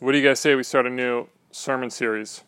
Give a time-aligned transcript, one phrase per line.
[0.00, 2.42] What do you guys say we start a new sermon series?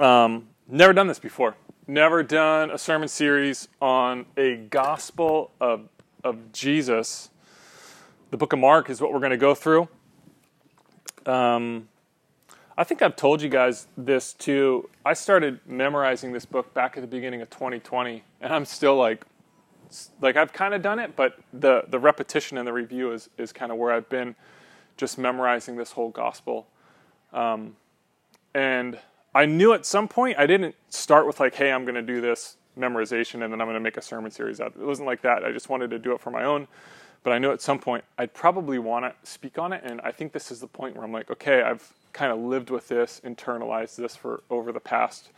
[0.00, 1.54] Um, never done this before.
[1.86, 5.88] Never done a sermon series on a gospel of,
[6.24, 7.30] of Jesus.
[8.30, 9.88] The book of Mark is what we're going to go through.
[11.26, 11.88] Um,
[12.76, 14.90] I think I've told you guys this too.
[15.06, 19.24] I started memorizing this book back at the beginning of 2020, and I'm still like,
[20.20, 23.52] like I've kind of done it, but the the repetition and the review is is
[23.52, 24.34] kind of where I've been,
[24.96, 26.66] just memorizing this whole gospel.
[27.32, 27.76] Um,
[28.54, 28.98] and
[29.34, 32.20] I knew at some point I didn't start with like, hey, I'm going to do
[32.20, 34.74] this memorization and then I'm going to make a sermon series out.
[34.78, 35.44] It wasn't like that.
[35.44, 36.68] I just wanted to do it for my own.
[37.24, 40.12] But I knew at some point I'd probably want to speak on it, and I
[40.12, 43.20] think this is the point where I'm like, okay, I've kind of lived with this,
[43.24, 45.30] internalized this for over the past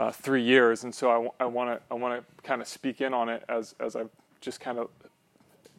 [0.00, 3.12] uh, three years, and so I want to I want to kind of speak in
[3.12, 4.08] on it as as I've
[4.40, 4.88] just kind of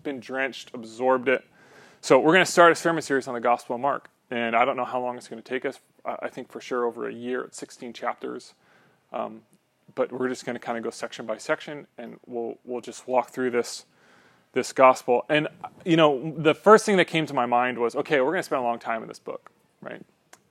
[0.03, 1.44] been drenched, absorbed it.
[2.02, 4.63] So we're going to start a sermon series on the Gospel of Mark, and I
[4.63, 5.80] don't know how long it's going to take us.
[6.05, 7.41] I think for sure over a year.
[7.41, 8.53] It's 16 chapters,
[9.11, 9.41] um,
[9.95, 13.08] but we're just going to kind of go section by section, and we'll we'll just
[13.08, 13.85] walk through this
[14.53, 15.25] this gospel.
[15.30, 15.47] And
[15.83, 18.44] you know, the first thing that came to my mind was, okay, we're going to
[18.44, 19.50] spend a long time in this book,
[19.81, 20.06] right?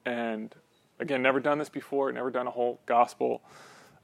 [0.05, 0.53] And
[1.01, 3.43] again, never done this before, never done a whole gospel.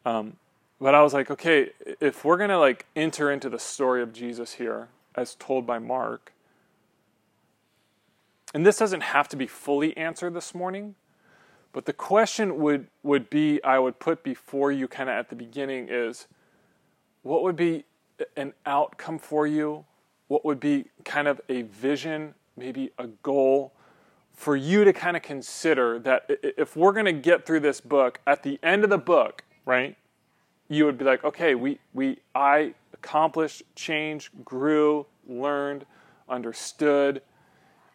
[0.05, 0.37] Um,
[0.81, 4.13] but I was like, okay, if we're going to like enter into the story of
[4.13, 6.33] Jesus here as told by Mark,
[8.55, 10.95] and this doesn't have to be fully answered this morning,
[11.73, 15.37] but the question would, would be I would put before you kind of at the
[15.37, 16.27] beginning is
[17.23, 17.85] what would be
[18.37, 19.85] an outcome for you?
[20.29, 23.73] What would be kind of a vision, maybe a goal
[24.37, 28.21] for you to kind of consider that if we're going to get through this book,
[28.27, 29.97] at the end of the book, right,
[30.69, 35.87] you would be like, okay, we, we, I accomplished, changed, grew, learned,
[36.29, 37.23] understood.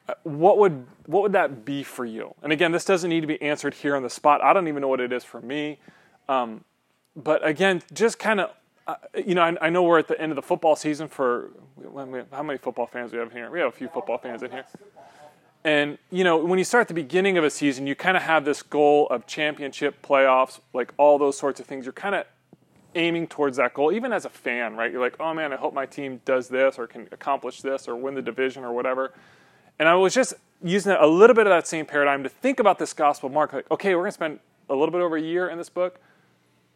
[0.09, 2.33] Uh, what would, what would that be for you?
[2.41, 4.43] And again, this doesn't need to be answered here on the spot.
[4.43, 5.79] I don't even know what it is for me.
[6.27, 6.63] Um,
[7.15, 8.51] but again, just kind of
[8.87, 11.51] uh, you know, I, I, know we're at the end of the football season for
[12.31, 13.51] how many football fans do we have here?
[13.51, 14.65] We have a few football fans in here.
[15.63, 18.45] And you know, when you start the beginning of a season, you kind of have
[18.45, 21.85] this goal of championship, playoffs, like all those sorts of things.
[21.85, 22.25] You're kind of
[22.95, 24.91] aiming towards that goal, even as a fan, right?
[24.91, 27.95] You're like, oh man, I hope my team does this or can accomplish this or
[27.95, 29.13] win the division or whatever.
[29.79, 30.33] And I was just
[30.63, 33.53] using a little bit of that same paradigm to think about this gospel mark.
[33.53, 34.39] Like, okay, we're going to spend
[34.69, 35.99] a little bit over a year in this book.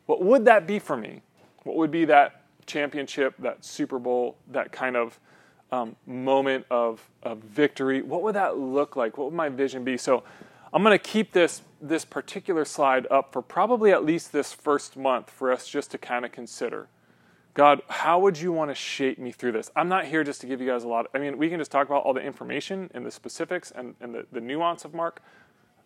[0.05, 1.21] What would that be for me?
[1.63, 5.19] What would be that championship, that Super Bowl, that kind of
[5.71, 8.01] um, moment of, of victory?
[8.01, 9.17] What would that look like?
[9.17, 9.97] What would my vision be?
[9.97, 10.23] So
[10.73, 14.97] I'm going to keep this this particular slide up for probably at least this first
[14.97, 16.87] month for us just to kind of consider.
[17.53, 19.69] God, how would you want to shape me through this?
[19.75, 21.05] I'm not here just to give you guys a lot.
[21.05, 23.95] Of, I mean, we can just talk about all the information and the specifics and,
[24.01, 25.21] and the, the nuance of Mark.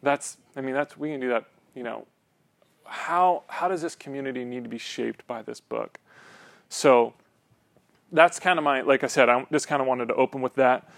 [0.01, 1.45] That's, I mean, that's we can do that,
[1.75, 2.07] you know,
[2.85, 5.99] how how does this community need to be shaped by this book?
[6.69, 7.13] So
[8.11, 10.55] that's kind of my like I said, I just kind of wanted to open with
[10.55, 10.89] that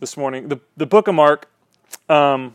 [0.00, 0.48] this morning.
[0.48, 1.50] The the book of Mark.
[2.08, 2.54] Um,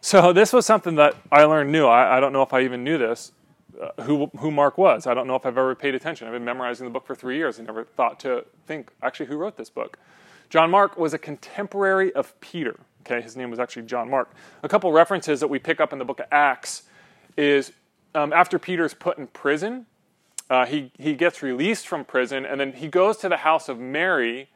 [0.00, 1.86] so this was something that I learned new.
[1.86, 3.32] I, I don't know if I even knew this.
[3.80, 5.06] Uh, who who Mark was?
[5.06, 6.26] I don't know if I've ever paid attention.
[6.26, 9.36] I've been memorizing the book for three years and never thought to think actually who
[9.36, 9.98] wrote this book.
[10.50, 12.78] John Mark was a contemporary of Peter.
[13.00, 14.30] Okay, his name was actually John Mark.
[14.62, 16.84] A couple references that we pick up in the book of Acts
[17.36, 17.72] is
[18.14, 19.86] um, after Peter's put in prison,
[20.50, 23.78] uh, he, he gets released from prison, and then he goes to the house of
[23.78, 24.48] Mary,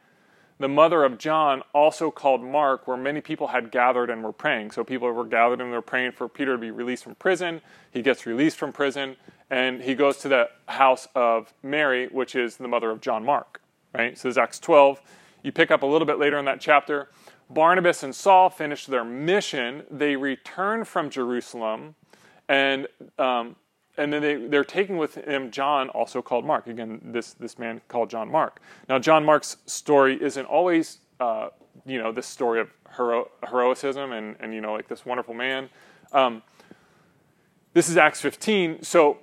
[0.59, 4.71] the mother of John, also called Mark, where many people had gathered and were praying.
[4.71, 7.61] So people were gathered and they were praying for Peter to be released from prison.
[7.91, 9.15] He gets released from prison,
[9.49, 13.61] and he goes to the house of Mary, which is the mother of John Mark.
[13.93, 14.17] Right?
[14.17, 15.01] So this is Acts 12.
[15.43, 17.09] You pick up a little bit later in that chapter.
[17.49, 19.83] Barnabas and Saul finish their mission.
[19.89, 21.95] They return from Jerusalem
[22.47, 23.55] and um,
[23.99, 26.67] and then they, they're taking with him John, also called Mark.
[26.67, 28.61] Again, this this man called John Mark.
[28.87, 31.49] Now, John Mark's story isn't always uh,
[31.85, 35.69] you know this story of hero, heroicism and and you know like this wonderful man.
[36.13, 36.41] Um,
[37.73, 38.81] this is Acts 15.
[38.83, 39.19] So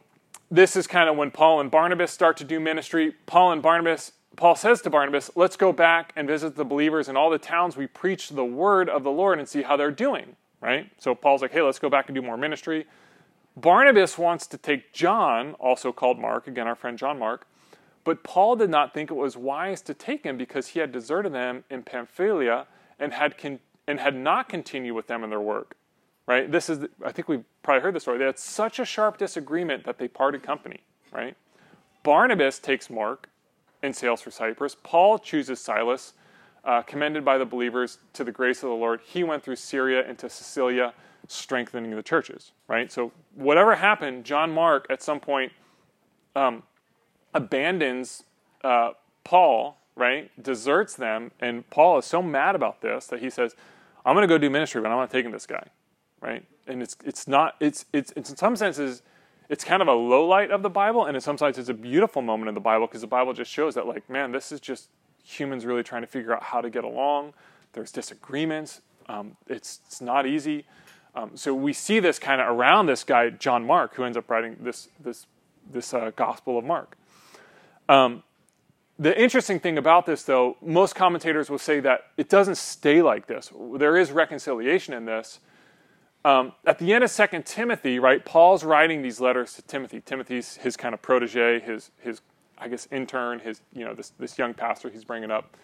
[0.50, 3.14] this is kind of when Paul and Barnabas start to do ministry.
[3.24, 4.12] Paul and Barnabas.
[4.36, 7.74] Paul says to Barnabas, "Let's go back and visit the believers in all the towns
[7.74, 10.90] we preach the word of the Lord and see how they're doing." Right.
[10.98, 12.86] So Paul's like, "Hey, let's go back and do more ministry."
[13.56, 17.46] Barnabas wants to take John, also called Mark, again, our friend John Mark,
[18.04, 21.32] but Paul did not think it was wise to take him because he had deserted
[21.32, 22.66] them in Pamphylia
[22.98, 25.76] and had, con- and had not continued with them in their work.
[26.26, 26.50] Right?
[26.50, 28.18] This is, I think we've probably heard the story.
[28.18, 30.80] They had such a sharp disagreement that they parted company.
[31.12, 31.36] Right?
[32.02, 33.28] Barnabas takes Mark
[33.82, 34.76] and sails for Cyprus.
[34.82, 36.12] Paul chooses Silas,
[36.64, 39.00] uh, commended by the believers to the grace of the Lord.
[39.04, 40.92] He went through Syria into Cilicia,
[41.28, 42.90] strengthening the churches, right?
[42.90, 45.52] So, whatever happened, John Mark at some point
[46.34, 46.62] um,
[47.34, 48.24] abandons
[48.64, 48.90] uh,
[49.24, 50.30] Paul, right?
[50.42, 53.54] Deserts them, and Paul is so mad about this that he says,
[54.04, 55.68] "I'm going to go do ministry, but I'm not taking this guy,"
[56.20, 56.44] right?
[56.66, 59.02] And it's it's not it's it's, it's in some senses
[59.48, 61.74] it's kind of a low light of the Bible, and in some senses, it's a
[61.74, 64.60] beautiful moment in the Bible because the Bible just shows that like man, this is
[64.60, 64.88] just
[65.24, 67.34] humans really trying to figure out how to get along.
[67.72, 68.80] There's disagreements.
[69.08, 70.64] Um, it's it's not easy.
[71.16, 74.30] Um, so we see this kind of around this guy John Mark, who ends up
[74.30, 75.26] writing this this
[75.72, 76.96] this uh, Gospel of Mark.
[77.88, 78.22] Um,
[78.98, 83.26] the interesting thing about this, though, most commentators will say that it doesn't stay like
[83.26, 83.52] this.
[83.76, 85.40] There is reconciliation in this.
[86.24, 90.00] Um, at the end of Second Timothy, right, Paul's writing these letters to Timothy.
[90.00, 92.20] Timothy's his kind of protege, his his
[92.58, 95.56] I guess intern, his you know this this young pastor he's bringing up,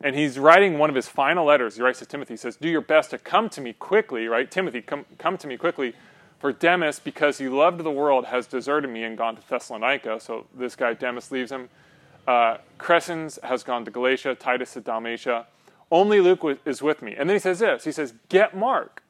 [0.00, 1.76] and he's writing one of his final letters.
[1.76, 2.34] He writes to Timothy.
[2.34, 5.46] He says, "Do your best to come to me quickly." Right, Timothy, come come to
[5.46, 5.94] me quickly.
[6.38, 10.20] For Demas, because he loved the world, has deserted me and gone to Thessalonica.
[10.20, 11.70] So this guy Demas leaves him.
[12.26, 15.46] Uh, Crescens has gone to Galatia, Titus to Dalmatia.
[15.90, 17.14] Only Luke is with me.
[17.16, 19.02] And then he says this He says, Get Mark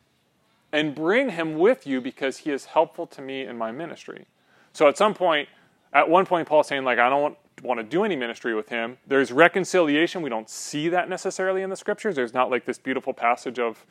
[0.73, 4.27] and bring him with you because he is helpful to me in my ministry.
[4.73, 5.49] So at some point,
[5.93, 8.69] at one point, Paul's saying, like, I don't want, want to do any ministry with
[8.69, 8.99] him.
[9.07, 10.23] There's reconciliation.
[10.23, 12.15] We don't see that necessarily in the scriptures.
[12.15, 13.85] There's not like this beautiful passage of,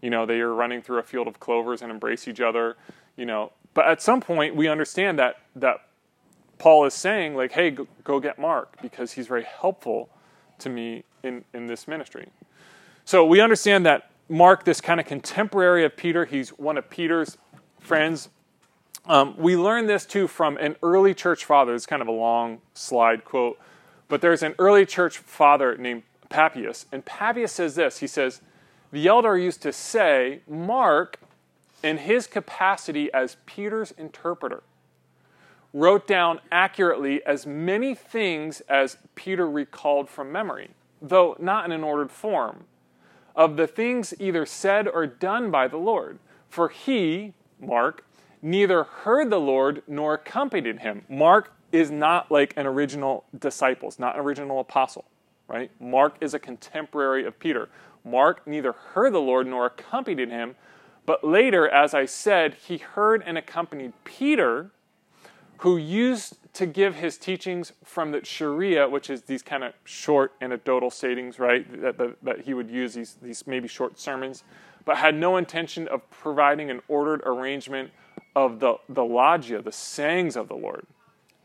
[0.00, 2.76] you know, they are running through a field of clovers and embrace each other,
[3.16, 3.52] you know.
[3.74, 5.80] But at some point, we understand that that
[6.58, 10.08] Paul is saying, like, hey, go, go get Mark because he's very helpful
[10.60, 12.28] to me in, in this ministry.
[13.04, 17.36] So we understand that Mark, this kind of contemporary of Peter, he's one of Peter's
[17.78, 18.30] friends.
[19.08, 21.74] Um, we learn this too from an early church father.
[21.74, 23.58] It's kind of a long slide quote,
[24.08, 27.98] but there's an early church father named Papias, and Papias says this.
[27.98, 28.40] He says,
[28.90, 31.20] "The elder used to say, Mark,
[31.84, 34.62] in his capacity as Peter's interpreter."
[35.76, 40.70] wrote down accurately as many things as Peter recalled from memory,
[41.02, 42.64] though not in an ordered form,
[43.34, 46.18] of the things either said or done by the Lord.
[46.48, 48.05] For he, Mark,
[48.46, 51.04] neither heard the Lord nor accompanied him.
[51.08, 55.04] Mark is not like an original disciple, it's not an original apostle,
[55.48, 55.68] right?
[55.80, 57.68] Mark is a contemporary of Peter.
[58.04, 60.54] Mark neither heard the Lord nor accompanied him,
[61.06, 64.70] but later, as I said, he heard and accompanied Peter
[65.58, 70.34] who used to give his teachings from the chreiai, which is these kind of short
[70.40, 71.68] anecdotal sayings, right?
[71.82, 74.44] That, that, that, he would use these, these maybe short sermons,
[74.84, 77.90] but had no intention of providing an ordered arrangement
[78.34, 80.86] of the, the logia, the sayings of the Lord.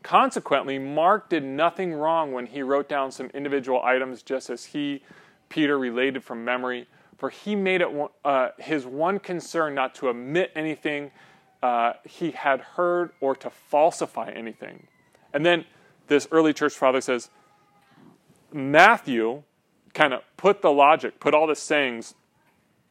[0.02, 5.02] Consequently, Mark did nothing wrong when he wrote down some individual items just as he,
[5.48, 7.88] Peter, related from memory, for he made it
[8.24, 11.10] uh, his one concern not to omit anything
[11.62, 14.88] uh, he had heard or to falsify anything.
[15.32, 15.64] And then
[16.08, 17.30] this early church father says,
[18.52, 19.44] Matthew
[19.94, 22.14] kind of put the logia, put all the sayings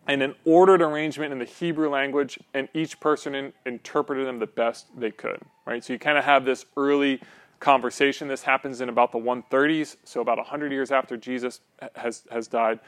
[0.07, 4.47] in an ordered arrangement in the Hebrew language, and each person in, interpreted them the
[4.47, 5.39] best they could.
[5.65, 5.83] Right?
[5.83, 7.21] So you kind of have this early
[7.59, 8.27] conversation.
[8.27, 11.61] This happens in about the 130s, so about 100 years after Jesus
[11.95, 12.79] has, has died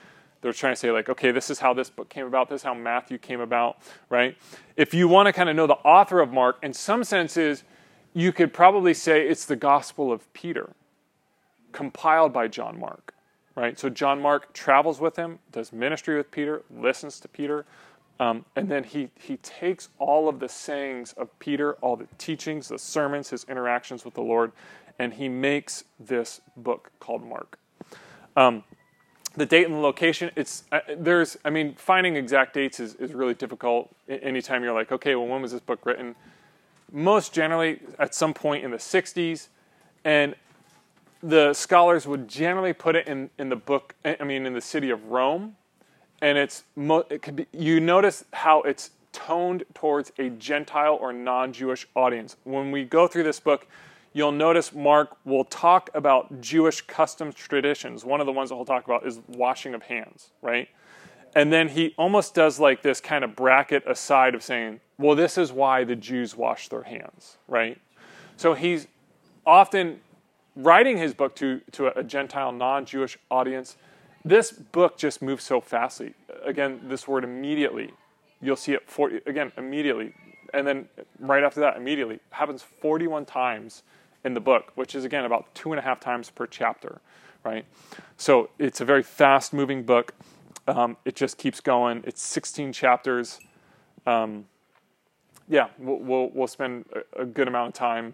[0.44, 2.64] they're trying to say like okay this is how this book came about this is
[2.64, 3.78] how matthew came about
[4.10, 4.38] right
[4.76, 7.64] if you want to kind of know the author of mark in some senses
[8.14, 10.70] you could probably say it's the gospel of peter
[11.72, 13.16] compiled by john mark
[13.56, 13.78] right?
[13.80, 17.66] So john mark travels with him does ministry with peter listens to peter
[18.20, 22.68] um, and then he, he takes all of the sayings of peter all the teachings
[22.68, 24.52] the sermons his interactions with the lord
[25.00, 27.58] and he makes this book called mark.
[28.36, 28.64] Um,
[29.36, 33.16] the date and the location it's uh, there's i mean finding exact dates is, is
[33.16, 36.16] really difficult anytime you're like okay well when was this book written?
[36.92, 39.48] Most generally at some point in the 60s
[40.06, 40.36] and
[41.24, 44.90] the scholars would generally put it in, in the book i mean in the city
[44.90, 45.56] of rome
[46.22, 46.64] and it's
[47.10, 52.72] it could be you notice how it's toned towards a gentile or non-jewish audience when
[52.72, 53.68] we go through this book
[54.14, 58.06] you'll notice Mark will talk about Jewish customs traditions.
[58.06, 60.70] One of the ones that he'll talk about is washing of hands, right?
[61.36, 65.38] And then he almost does like this kind of bracket aside of saying, well, this
[65.38, 67.80] is why the Jews wash their hands, right?
[68.38, 68.88] So he's
[69.46, 70.00] often
[70.56, 73.78] writing his book to, to a Gentile, non Jewish audience.
[74.26, 76.14] This book just moves so fastly.
[76.46, 77.92] Again, this word immediately,
[78.42, 80.14] you'll see it, for, again, immediately.
[80.54, 80.88] And then
[81.20, 83.84] right after that, immediately, happens 41 times
[84.24, 87.02] in the book, which is again about two and a half times per chapter,
[87.44, 87.66] right?
[88.18, 90.14] So it's a very fast moving book.
[90.68, 92.04] Um, it just keeps going.
[92.06, 93.40] It's 16 chapters.
[94.06, 94.46] Um,
[95.50, 98.14] yeah, we'll, we'll, we'll spend a, a good amount of time.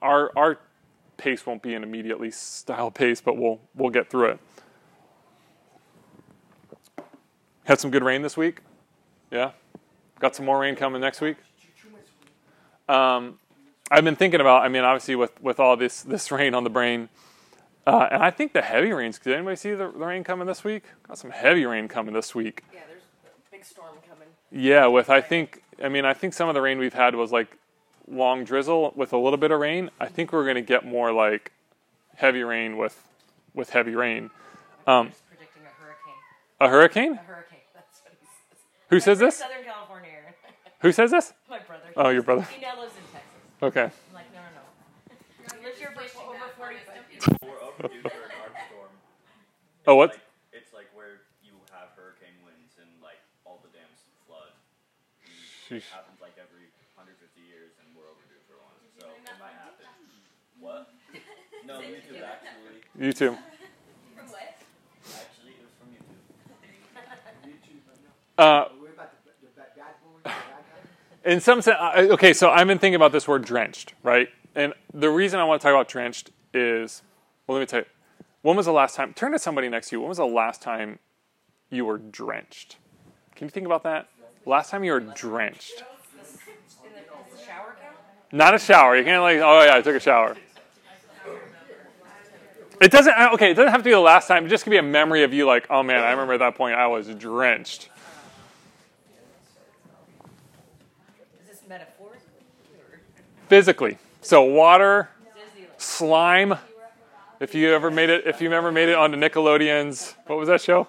[0.00, 0.58] Our our
[1.16, 4.40] pace won't be an immediately style pace, but we'll we'll get through it.
[7.64, 8.60] Had some good rain this week.
[9.30, 9.50] Yeah,
[10.20, 11.36] got some more rain coming next week.
[12.88, 13.38] Um,
[13.90, 14.62] I've been thinking about.
[14.62, 17.10] I mean, obviously with with all this this rain on the brain,
[17.86, 19.18] uh, and I think the heavy rains.
[19.18, 20.84] Did anybody see the, the rain coming this week?
[21.06, 22.62] Got some heavy rain coming this week.
[22.72, 24.28] Yeah, there's a big storm coming.
[24.50, 27.32] Yeah, with I think I mean I think some of the rain we've had was
[27.32, 27.58] like
[28.10, 29.90] long drizzle with a little bit of rain.
[30.00, 31.52] I think we're going to get more like
[32.16, 33.02] heavy rain with
[33.54, 34.30] with heavy rain.
[34.86, 36.14] Um, predicting a hurricane.
[36.60, 37.12] a hurricane?
[37.12, 37.58] A hurricane.
[37.74, 38.58] That's what he says.
[38.88, 39.36] Who My says friend this?
[39.38, 40.10] Southern California.
[40.80, 41.32] Who says this?
[41.50, 41.90] My brother.
[41.96, 42.46] Oh, your brother.
[42.54, 43.28] He now lives in Texas.
[43.62, 43.90] Okay.
[43.90, 45.58] I'm like, no, no, no.
[45.58, 47.26] He lives here for over 45 years.
[47.42, 48.92] We're overdue for an arc storm.
[49.90, 50.10] Oh, what?
[50.14, 50.22] Like,
[50.54, 53.98] it's like where you have hurricane winds and like all the dams
[54.30, 54.54] flood.
[55.66, 55.90] Sheesh.
[55.90, 58.78] happens like every 150 years, and we're overdue for one.
[58.94, 59.90] So it might happen.
[60.62, 60.94] What?
[61.68, 63.06] No, YouTube actually.
[63.06, 63.36] You too.
[64.16, 64.40] From what?
[65.04, 65.88] Actually, it was from
[67.50, 67.54] YouTube.
[68.38, 70.36] Uh, We're about the, the bad bad boys, the bad
[71.24, 71.32] guys.
[71.34, 72.32] in some sense, I- okay.
[72.32, 74.28] So I've been thinking about this word drenched, right?
[74.54, 77.02] And the reason I want to talk about drenched is,
[77.46, 77.86] well, let me tell you.
[78.40, 79.12] When was the last time?
[79.12, 80.00] Turn to somebody next to you.
[80.00, 81.00] When was the last time
[81.68, 82.76] you were drenched?
[83.36, 84.08] Can you think about that?
[84.46, 85.82] Last time you were drenched.
[85.82, 85.84] In
[86.94, 87.96] the, does the shower count?
[88.32, 88.96] Not a shower.
[88.96, 90.34] You can't like, oh yeah, I took a shower.
[92.80, 93.12] It doesn't.
[93.12, 94.46] uh, Okay, it doesn't have to be the last time.
[94.46, 96.54] It just could be a memory of you, like, oh man, I remember at that
[96.54, 97.88] point I was drenched.
[101.42, 102.22] Is this metaphorically
[103.48, 103.98] Physically.
[104.20, 105.08] So water,
[105.56, 105.66] Disneyland?
[105.80, 106.54] slime.
[107.40, 110.60] If you ever made it, if you ever made it onto Nickelodeon's, what was that
[110.60, 110.88] show?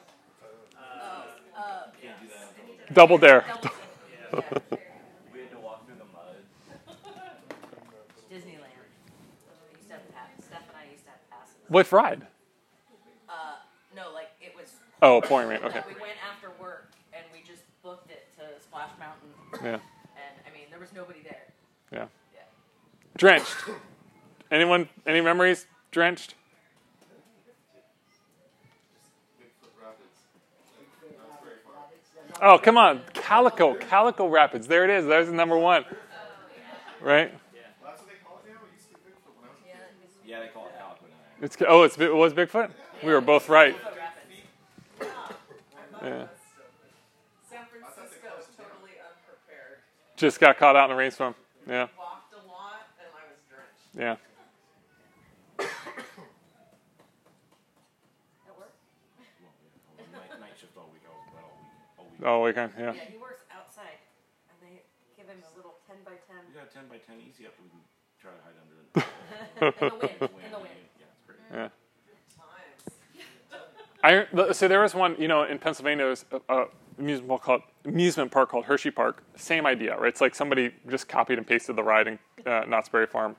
[2.91, 3.46] Double Dare.
[3.46, 4.41] We had
[5.51, 6.41] to walk through the mud.
[8.31, 8.65] Disneyland.
[8.65, 10.43] I used to have pass.
[10.43, 11.05] Steph and I used
[11.77, 12.27] have ride?
[13.29, 13.33] Uh,
[13.95, 14.73] no, like it was.
[15.01, 15.59] Oh, Pouring Rain.
[15.63, 15.81] Okay.
[15.88, 19.29] We went after work and we just booked it to Splash Mountain,
[19.63, 19.73] Yeah.
[19.75, 19.81] and
[20.47, 21.43] I mean there was nobody there.
[21.91, 22.05] Yeah.
[22.33, 22.41] Yeah.
[23.17, 23.55] Drenched.
[24.51, 24.89] Anyone?
[25.05, 25.67] Any memories?
[25.91, 26.35] Drenched.
[32.41, 33.01] Oh, come on.
[33.13, 33.75] Calico.
[33.75, 34.67] Calico Rapids.
[34.67, 35.05] There it is.
[35.05, 35.83] There's the number one.
[37.01, 37.31] Right?
[37.83, 38.59] That's what they call it now.
[38.63, 40.29] It used to be Bigfoot when I was a kid.
[40.29, 41.15] Yeah, they call it Calico now.
[41.41, 42.69] It's oh, it's it was Bigfoot.
[43.03, 43.75] We were both right.
[46.03, 46.27] Yeah.
[47.48, 49.79] San Francisco totally unprepared.
[50.17, 51.36] Just got caught out in a rainstorm.
[51.67, 51.88] Yeah.
[51.98, 53.96] Walked a lot and I was drenched.
[53.96, 54.15] Yeah.
[58.48, 58.75] At work?
[60.12, 61.03] Night, night shift all week.
[61.08, 61.24] I all
[61.55, 61.72] week.
[62.00, 62.19] All week.
[62.27, 62.72] Oh, we can.
[62.77, 62.93] Yeah.
[62.93, 64.00] Yeah, he works outside,
[64.51, 64.84] and they
[65.15, 67.55] give him a little ten by ten We got 10 by 10 easy up.
[67.63, 67.79] We can
[68.19, 68.84] try to hide under the
[70.19, 70.43] in the wind.
[70.43, 70.88] In the wind.
[71.53, 71.70] Yeah.
[74.01, 76.65] I so there was one, you know, in Pennsylvania, there was a, a
[76.98, 79.24] amusement park called amusement park called Hershey Park.
[79.36, 80.10] Same idea, right?
[80.10, 83.36] It's like somebody just copied and pasted the ride in uh, Knott's Berry Farm.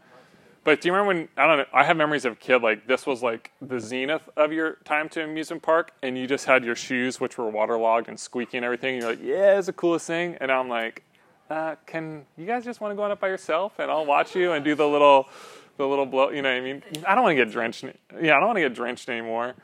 [0.62, 1.64] But do you remember when I don't know?
[1.72, 5.08] I have memories of a kid like this was like the zenith of your time
[5.10, 8.64] to amusement park, and you just had your shoes which were waterlogged and squeaky and
[8.64, 8.94] everything.
[8.94, 10.36] And you're like, yeah, it's the coolest thing.
[10.40, 11.02] And I'm like,
[11.48, 14.36] uh, can you guys just want to go on up by yourself, and I'll watch
[14.36, 15.28] you and do the little,
[15.76, 16.30] the little blow.
[16.30, 16.82] You know what I mean?
[17.06, 17.84] I don't want to get drenched.
[18.20, 19.54] Yeah, I don't want to get drenched anymore.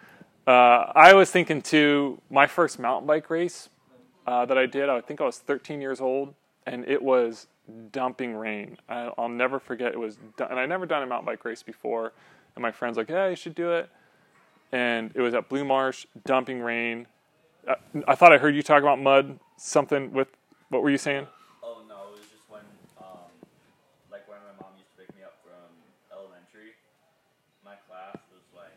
[0.46, 2.20] Uh, I was thinking too.
[2.30, 3.68] My first mountain bike race
[4.26, 6.34] uh, that I did, I think I was 13 years old,
[6.66, 7.46] and it was
[7.92, 8.78] dumping rain.
[8.88, 9.92] I, I'll never forget.
[9.92, 12.12] It was, and I never done a mountain bike race before.
[12.54, 13.90] And my friends like, "Yeah, you should do it."
[14.72, 17.06] And it was at Blue Marsh, dumping rain.
[17.66, 17.74] Uh,
[18.06, 19.38] I thought I heard you talk about mud.
[19.56, 20.28] Something with
[20.68, 21.26] what were you saying?
[21.62, 22.62] Oh no, it was just when,
[22.98, 23.30] um,
[24.10, 25.70] like when my mom used to pick me up from
[26.10, 26.74] elementary.
[27.64, 28.74] My class was like,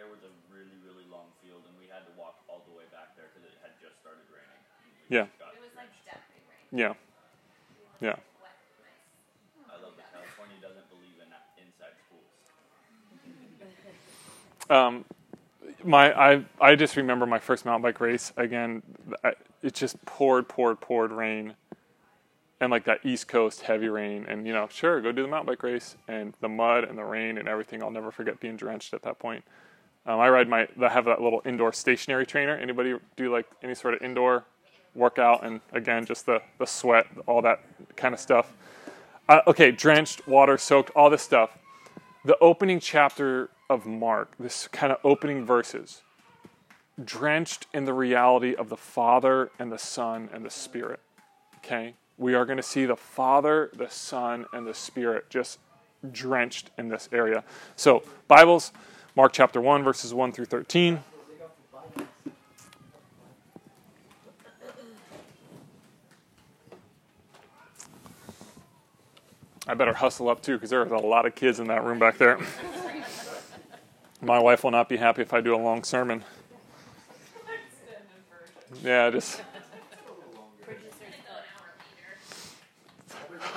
[0.00, 2.88] there was a really really long field, and we had to walk all the way
[2.90, 4.62] back there because it had just started raining.
[4.82, 5.22] and we Yeah.
[5.22, 5.28] It
[5.60, 6.78] was like dumping rain.
[6.78, 6.94] Yeah,
[8.00, 8.16] yeah.
[9.70, 12.28] I love that California doesn't believe in inside schools.
[14.70, 15.04] um,
[15.84, 18.82] my I I just remember my first mountain bike race again.
[19.24, 21.54] I, it just poured, poured, poured rain,
[22.60, 24.26] and like that East Coast heavy rain.
[24.28, 27.04] And you know, sure, go do the mountain bike race, and the mud and the
[27.04, 27.82] rain and everything.
[27.82, 29.44] I'll never forget being drenched at that point.
[30.06, 32.56] Um, I ride my I have that little indoor stationary trainer.
[32.56, 34.44] Anybody do like any sort of indoor
[34.98, 35.44] workout?
[35.44, 37.60] And again, just the the sweat, all that
[37.96, 38.52] kind of stuff.
[39.28, 41.58] uh, okay, drenched, water soaked, all this stuff.
[42.24, 46.02] The opening chapter of Mark, this kind of opening verses,
[47.02, 51.00] drenched in the reality of the Father and the Son and the Spirit.
[51.58, 51.94] Okay?
[52.16, 55.58] We are going to see the Father, the Son, and the Spirit just
[56.10, 57.44] drenched in this area.
[57.76, 58.72] So, Bibles,
[59.14, 61.04] Mark chapter 1, verses 1 through 13.
[69.68, 72.16] I better hustle up too because there's a lot of kids in that room back
[72.16, 72.38] there.
[74.22, 76.24] My wife will not be happy if I do a long sermon.
[78.82, 79.42] Yeah, just.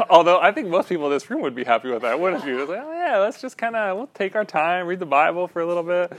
[0.09, 2.65] Although I think most people in this room would be happy with that, wouldn't you?
[2.65, 5.61] Like, oh yeah, let's just kind of we'll take our time, read the Bible for
[5.61, 6.11] a little bit,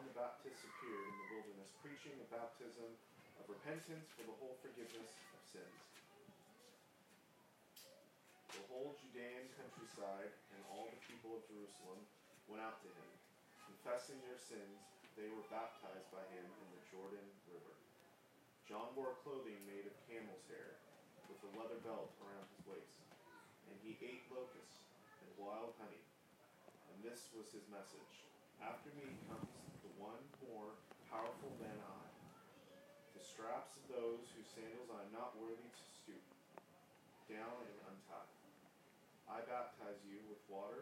[0.08, 2.88] the Baptist appeared in the wilderness, preaching a baptism
[3.42, 5.10] of repentance for the whole forgiveness
[5.48, 5.80] sins.
[8.52, 12.04] The whole Judean countryside and all the people of Jerusalem
[12.52, 13.12] went out to him.
[13.64, 14.84] Confessing their sins,
[15.16, 17.76] they were baptized by him in the Jordan River.
[18.68, 20.76] John wore clothing made of camel's hair,
[21.32, 23.00] with a leather belt around his waist,
[23.72, 24.84] and he ate locusts
[25.24, 26.04] and wild honey.
[26.92, 28.24] And this was his message
[28.60, 29.48] After me comes
[29.84, 30.76] the one more
[31.08, 32.07] powerful than I,
[33.38, 36.26] straps of those whose sandals I am not worthy to stoop
[37.30, 38.34] down and untie.
[39.30, 40.82] I baptize you with water,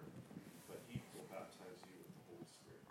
[0.72, 2.88] but he will baptize you with the Holy Spirit.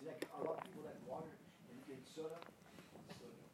[0.00, 1.28] See, like a lot of people like water
[1.68, 2.40] and get soda.
[3.20, 3.44] soda.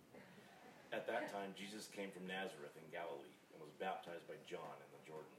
[0.94, 4.90] At that time, Jesus came from Nazareth in Galilee and was baptized by John in
[4.94, 5.34] the Jordan.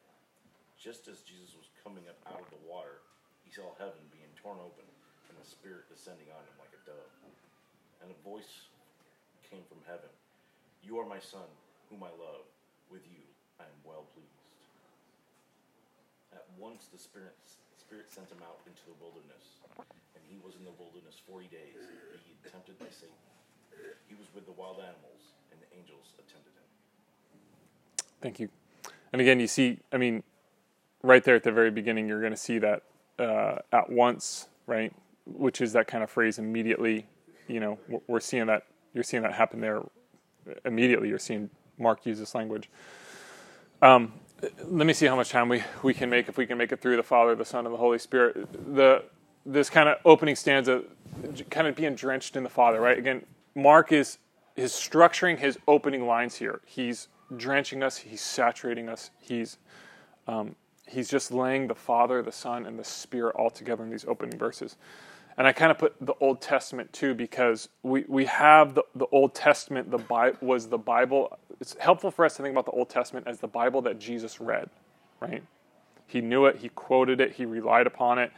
[0.76, 3.00] Just as Jesus was coming up out of the water,
[3.48, 4.84] he saw heaven being torn open
[5.32, 7.23] and the Spirit descending on him like a dove.
[8.04, 8.68] And a voice
[9.48, 10.12] came from heaven
[10.84, 11.48] You are my Son,
[11.90, 12.44] whom I love.
[12.92, 13.24] With you
[13.60, 14.28] I am well pleased.
[16.36, 17.34] At once the Spirit,
[17.80, 21.80] Spirit sent him out into the wilderness, and he was in the wilderness forty days,
[21.80, 23.16] being tempted by Satan.
[24.08, 26.68] He was with the wild animals, and the angels attended him.
[28.22, 28.50] Thank you.
[29.12, 30.24] And again, you see, I mean,
[31.04, 32.84] right there at the very beginning, you're going to see that
[33.18, 34.94] uh, at once, right?
[35.26, 37.08] Which is that kind of phrase immediately.
[37.48, 39.82] You know, we're- seeing that, you're seeing that happen there
[40.66, 41.10] immediately.
[41.10, 42.70] You're seeing Mark use this language.
[43.82, 44.14] Um,
[44.66, 46.82] let me see how much time we, we can make, if we can make it
[46.82, 48.76] through the Father, the Son, and the Holy Spirit.
[48.76, 49.04] The,
[49.46, 50.84] this kind of opening stanza,
[51.50, 52.98] kind of being drenched in the Father, right?
[52.98, 53.26] Again,
[53.56, 54.18] Mark is,
[54.56, 56.62] is structuring his opening lines here.
[56.66, 59.58] He's drenching us, he's saturating us, he's,
[60.28, 60.56] um,
[60.88, 64.38] he's just laying the Father, the Son, and the Spirit all together in these opening
[64.38, 64.78] verses.
[65.38, 69.08] And I kind of put the Old Testament too because we, we have the, the
[69.12, 71.38] Old Testament, the Bi- was the Bible.
[71.60, 74.40] It's helpful for us to think about the Old Testament as the Bible that Jesus
[74.40, 74.70] read,
[75.20, 75.44] right?
[76.06, 78.32] He knew it, he quoted it, he relied upon it.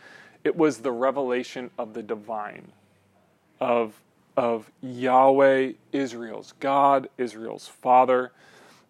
[0.46, 2.72] It was the revelation of the divine,
[3.60, 4.00] of,
[4.38, 8.32] of Yahweh, Israel's God, Israel's Father.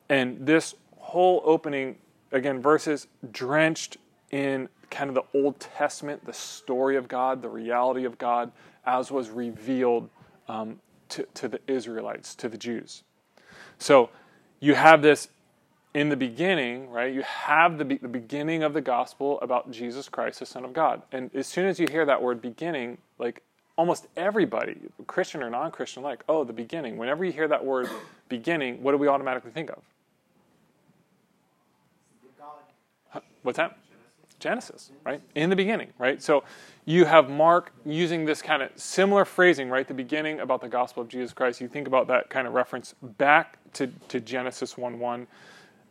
[0.09, 1.95] And this whole opening,
[2.31, 3.97] again, verses drenched
[4.29, 8.51] in kind of the Old Testament, the story of God, the reality of God,
[8.85, 10.09] as was revealed
[10.47, 13.03] um, to, to the Israelites, to the Jews.
[13.77, 14.09] So
[14.59, 15.29] you have this
[15.93, 17.13] in the beginning, right?
[17.13, 20.73] You have the, be- the beginning of the gospel about Jesus Christ, the Son of
[20.73, 21.01] God.
[21.11, 23.41] And as soon as you hear that word beginning, like
[23.77, 26.97] almost everybody, Christian or non Christian, like, oh, the beginning.
[26.97, 27.89] Whenever you hear that word
[28.29, 29.81] beginning, what do we automatically think of?
[33.09, 33.77] Huh, What's that?
[34.39, 35.21] Genesis, right?
[35.33, 36.21] In the beginning, right?
[36.21, 36.43] So
[36.85, 39.87] you have Mark using this kind of similar phrasing, right?
[39.87, 41.61] The beginning about the gospel of Jesus Christ.
[41.61, 45.27] You think about that kind of reference back to, to Genesis 1 1,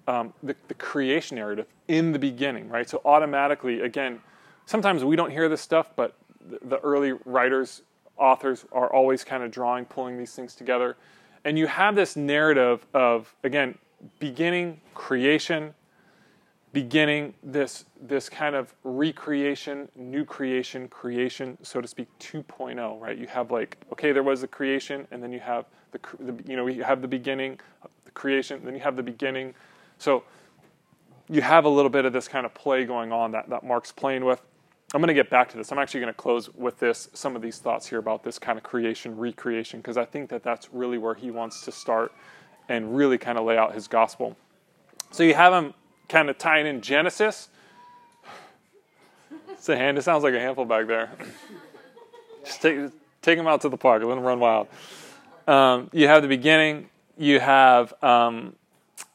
[0.06, 2.88] um, the, the creation narrative in the beginning, right?
[2.88, 4.20] So automatically, again,
[4.66, 6.16] sometimes we don't hear this stuff, but
[6.48, 7.82] the, the early writers,
[8.16, 10.96] authors are always kind of drawing, pulling these things together.
[11.44, 13.78] And you have this narrative of, again,
[14.18, 15.74] beginning, creation,
[16.74, 23.00] beginning this this kind of recreation, new creation, creation, so to speak, 2.0.
[23.00, 23.16] Right?
[23.16, 26.56] You have like okay, there was the creation, and then you have the, the you
[26.56, 27.58] know you have the beginning,
[28.04, 29.54] the creation, then you have the beginning.
[29.96, 30.24] So
[31.30, 33.92] you have a little bit of this kind of play going on that, that Mark's
[33.92, 34.42] playing with.
[34.92, 35.72] I'm going to get back to this.
[35.72, 38.58] I'm actually going to close with this, some of these thoughts here about this kind
[38.58, 42.12] of creation, recreation, because I think that that's really where he wants to start
[42.68, 44.36] and really kind of lay out his gospel.
[45.10, 45.74] So you have him
[46.08, 47.48] kind of tying in Genesis.
[49.50, 49.98] It's a hand.
[49.98, 51.10] It sounds like a handful back there.
[52.44, 52.90] Just take,
[53.22, 54.02] take him out to the park.
[54.02, 54.68] Let him run wild.
[55.46, 56.88] Um, you have the beginning.
[57.16, 58.54] You have um,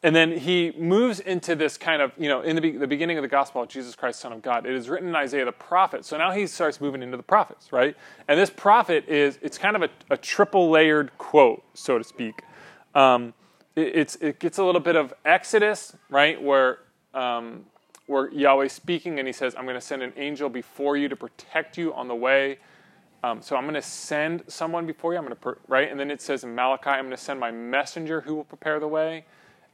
[0.02, 3.18] and then he moves into this kind of, you know, in the, be- the beginning
[3.18, 4.66] of the gospel of Jesus Christ, Son of God.
[4.66, 6.06] It is written in Isaiah the prophet.
[6.06, 7.98] So now he starts moving into the prophets, right?
[8.28, 12.44] And this prophet is, it's kind of a, a triple layered quote, so to speak.
[12.96, 13.34] Um,
[13.80, 16.80] it, it gets a little bit of Exodus, right, where,
[17.14, 17.66] um,
[18.08, 21.16] where Yahweh's speaking and he says, I'm going to send an angel before you to
[21.16, 22.60] protect you on the way.
[23.24, 25.20] Um, so I'm going to send someone before you.
[25.20, 25.92] I'm going to, right?
[25.92, 28.80] And then it says in Malachi, I'm going to send my messenger who will prepare
[28.80, 29.26] the way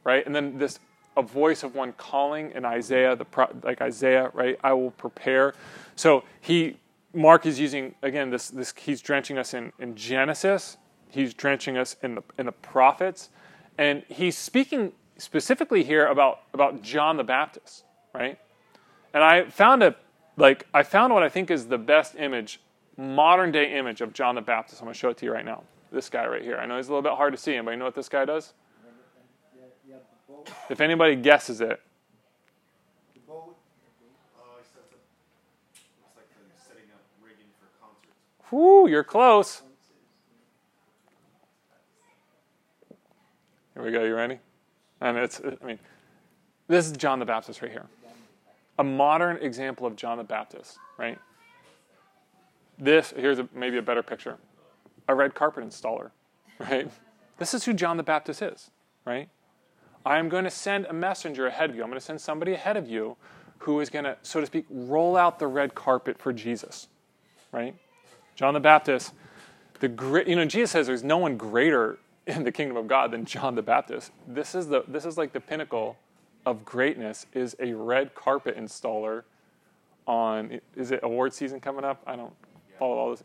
[0.06, 0.24] right?
[0.24, 0.78] And then this
[1.16, 3.26] a voice of one calling in Isaiah, the
[3.62, 4.58] like Isaiah, right?
[4.62, 5.54] I will prepare.
[5.96, 6.78] So he
[7.12, 10.76] Mark is using again this this he's drenching us in, in Genesis.
[11.10, 13.30] He's drenching us in the in the prophets,
[13.78, 17.84] and he's speaking specifically here about about John the Baptist,
[18.14, 18.38] right?
[19.12, 19.94] And I found a
[20.36, 22.60] like I found what I think is the best image,
[22.96, 24.80] modern day image of John the Baptist.
[24.80, 25.62] I'm going to show it to you right now.
[25.92, 26.58] This guy right here.
[26.58, 27.54] I know he's a little bit hard to see.
[27.54, 28.52] Anybody know what this guy does?
[30.68, 31.80] If anybody guesses it,
[33.14, 33.42] you're Uh,
[34.58, 34.98] he sets up.
[36.02, 38.50] Looks like they're setting up rigging for concerts.
[38.50, 39.62] whoo, you're close.
[43.76, 44.02] Here we go.
[44.04, 44.38] You ready?
[45.02, 45.78] And it's, I mean,
[46.66, 47.84] this is John the Baptist right here.
[48.78, 51.18] A modern example of John the Baptist, right?
[52.78, 54.38] This, here's a, maybe a better picture
[55.08, 56.10] a red carpet installer,
[56.58, 56.90] right?
[57.38, 58.70] This is who John the Baptist is,
[59.04, 59.28] right?
[60.06, 61.82] I am going to send a messenger ahead of you.
[61.82, 63.16] I'm going to send somebody ahead of you
[63.58, 66.88] who is going to, so to speak, roll out the red carpet for Jesus,
[67.52, 67.74] right?
[68.36, 69.12] John the Baptist,
[69.80, 73.10] the great, you know, Jesus says there's no one greater in the kingdom of God
[73.10, 74.12] than John the Baptist.
[74.26, 75.96] This is the, this is like the pinnacle
[76.44, 79.22] of greatness is a red carpet installer
[80.06, 82.02] on, is it award season coming up?
[82.06, 82.32] I don't
[82.78, 83.24] follow all this,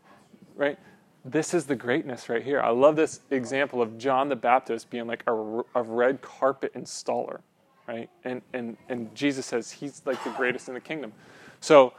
[0.56, 0.78] right?
[1.24, 2.60] this is the greatness right here.
[2.60, 5.32] I love this example of John the Baptist being like a,
[5.74, 7.40] a red carpet installer,
[7.86, 8.10] right?
[8.24, 11.12] And, and, and Jesus says he's like the greatest in the kingdom.
[11.60, 11.92] So,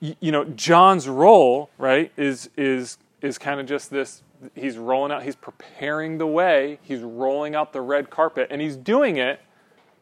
[0.00, 4.22] you, know, John's role, right, is, is, is kind of just this
[4.54, 8.76] he's rolling out, he's preparing the way, he's rolling out the red carpet, and he's
[8.76, 9.40] doing it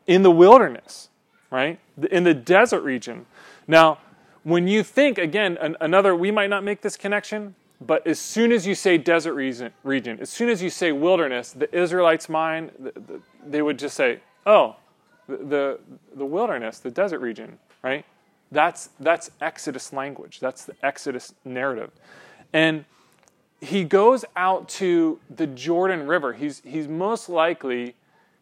[0.07, 1.09] in the wilderness,
[1.51, 1.79] right?
[2.11, 3.27] In the desert region.
[3.67, 3.99] Now,
[4.43, 8.53] when you think, again, an, another, we might not make this connection, but as soon
[8.53, 12.71] as you say desert region, region as soon as you say wilderness, the Israelites' mind,
[12.79, 14.77] the, the, they would just say, oh,
[15.29, 15.81] the, the,
[16.15, 18.05] the wilderness, the desert region, right?
[18.53, 20.41] That's, that's Exodus language.
[20.41, 21.91] That's the Exodus narrative.
[22.53, 22.85] And
[23.61, 26.33] he goes out to the Jordan River.
[26.33, 27.95] He's, he's most likely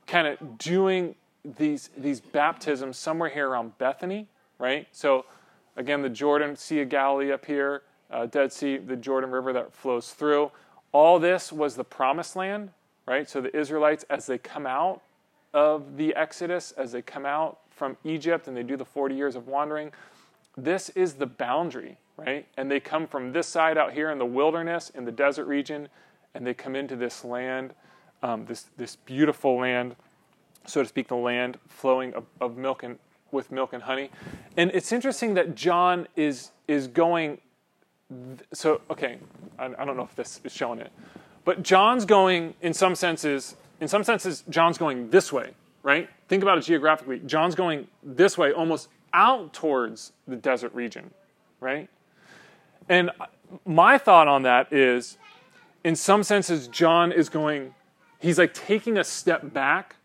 [0.07, 4.27] kind of doing these, these baptisms somewhere here around Bethany,
[4.59, 4.89] right?
[4.93, 5.25] So,
[5.77, 9.75] again, the Jordan, Sea of Galilee up here, uh, Dead Sea, the Jordan River that
[9.75, 10.51] flows through.
[10.93, 12.71] All this was the promised land,
[13.07, 13.29] right?
[13.29, 15.03] So the Israelites, as they come out
[15.53, 19.37] of the Exodus, as they come out from Egypt and they do the 40 years
[19.37, 19.93] of wandering,
[20.57, 22.47] this is the boundary, right?
[22.57, 25.89] And they come from this side out here in the wilderness, in the desert region,
[26.35, 27.75] and they come into this land,
[28.23, 29.97] um, this, this beautiful land,
[30.67, 32.99] so to speak, the land flowing of, of milk and
[33.31, 34.11] with milk and honey.
[34.57, 37.39] And it's interesting that John is is going
[38.53, 39.19] so okay,
[39.59, 40.93] I, I don't know if this is showing it,
[41.45, 43.57] but John's going in some senses.
[43.81, 45.51] In some senses, John's going this way,
[45.83, 46.09] right?
[46.29, 47.21] Think about it geographically.
[47.27, 51.11] John's going this way, almost out towards the desert region,
[51.61, 51.89] right?
[52.89, 53.11] And
[53.65, 55.19] my thought on that is,
[55.85, 57.75] in some senses, John is going.
[58.21, 59.97] He's like taking a step back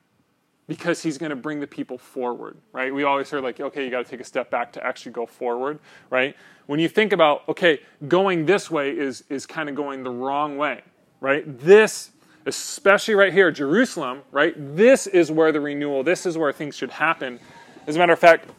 [0.68, 2.94] because he's going to bring the people forward, right?
[2.94, 5.26] We always hear like, okay, you got to take a step back to actually go
[5.26, 5.80] forward,
[6.12, 6.36] right?
[6.68, 10.58] When you think about, okay, going this way is is kind of going the wrong
[10.58, 10.82] way,
[11.22, 11.44] right?
[11.60, 12.12] This,
[12.46, 14.54] especially right here, Jerusalem, right?
[14.76, 17.40] This is where the renewal, this is where things should happen.
[17.88, 18.50] As a matter of fact,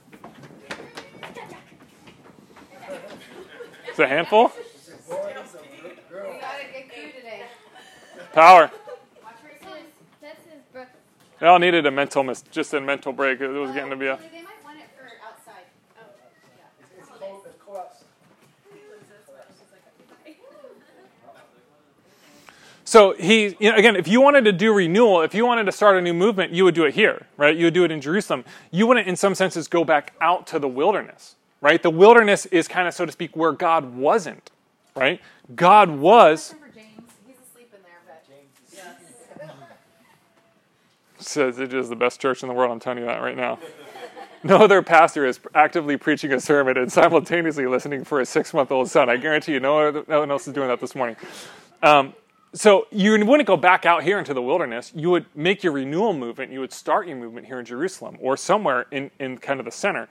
[4.00, 4.52] a handful?
[8.32, 8.70] Power.
[11.40, 13.40] They all needed a mental mis- just a mental break.
[13.40, 14.18] It was getting to be a.
[22.90, 25.70] So he, you know, again, if you wanted to do renewal, if you wanted to
[25.70, 27.56] start a new movement, you would do it here, right?
[27.56, 28.44] You would do it in Jerusalem.
[28.72, 31.82] You wouldn't, in some senses, go back out to the wilderness, right?
[31.82, 34.50] The wilderness is kind of, so to speak, where God wasn't,
[34.96, 35.20] right?
[35.54, 36.54] God was.
[36.58, 36.86] For James,
[37.26, 39.54] he's asleep in there, but
[41.24, 42.72] says it is the best church in the world.
[42.72, 43.58] I'm telling you that right now.
[44.42, 48.70] No other pastor is actively preaching a sermon and simultaneously listening for a six month
[48.70, 49.10] old son.
[49.10, 51.16] I guarantee you, no, other, no one else is doing that this morning.
[51.82, 52.14] Um,
[52.52, 54.92] so you wouldn't go back out here into the wilderness.
[54.94, 56.52] You would make your renewal movement.
[56.52, 59.72] You would start your movement here in Jerusalem or somewhere in, in kind of the
[59.72, 60.08] center.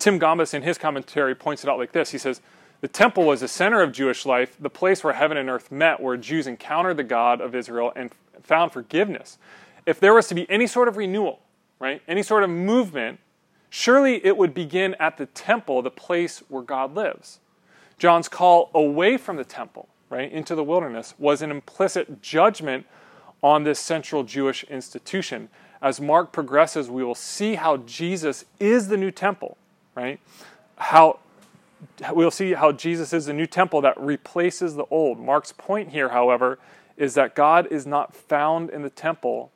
[0.00, 2.10] Tim Gombis, in his commentary, points it out like this.
[2.10, 2.40] He says,
[2.80, 6.00] The temple was the center of Jewish life, the place where heaven and earth met,
[6.00, 8.10] where Jews encountered the God of Israel and
[8.42, 9.38] found forgiveness.
[9.86, 11.40] If there was to be any sort of renewal,
[11.78, 13.20] right, any sort of movement,
[13.68, 17.40] surely it would begin at the temple, the place where God lives.
[17.98, 22.86] John's call away from the temple, right, into the wilderness was an implicit judgment
[23.42, 25.48] on this central Jewish institution.
[25.82, 29.56] As Mark progresses, we will see how Jesus is the new temple,
[30.00, 30.20] right?
[30.76, 31.18] How
[32.10, 35.18] we'll see how Jesus is the new temple that replaces the old.
[35.18, 36.58] Mark's point here, however,
[36.96, 39.50] is that God is not found in the temple,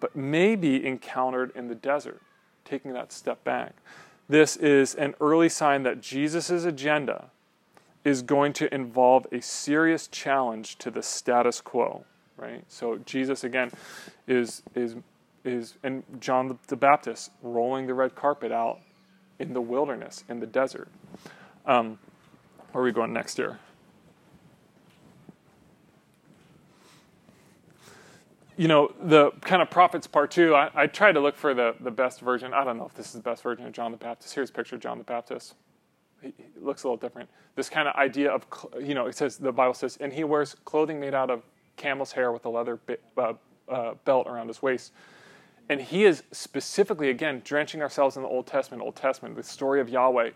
[0.00, 2.20] but may be encountered in the desert,
[2.64, 3.74] taking that step back.
[4.28, 7.30] This is an early sign that Jesus' agenda
[8.04, 12.04] is going to involve a serious challenge to the status quo,
[12.36, 12.64] right?
[12.68, 13.70] So Jesus again
[14.26, 14.96] is is
[15.44, 18.80] is and John the Baptist rolling the red carpet out
[19.38, 20.88] in the wilderness, in the desert.
[21.66, 21.98] Um,
[22.72, 23.58] where are we going next here?
[28.58, 31.76] you know, the kind of prophets part two, I, I tried to look for the,
[31.80, 32.52] the best version.
[32.52, 34.34] I don't know if this is the best version of John the Baptist.
[34.34, 35.54] Here's a picture of John the Baptist.
[36.20, 37.30] He, he looks a little different.
[37.54, 38.44] This kind of idea of,
[38.82, 41.44] you know, it says, the Bible says, and he wears clothing made out of
[41.76, 43.34] camel's hair with a leather bi- uh,
[43.68, 44.92] uh, belt around his waist.
[45.68, 49.80] And he is specifically, again, drenching ourselves in the Old Testament, Old Testament, the story
[49.80, 50.30] of Yahweh.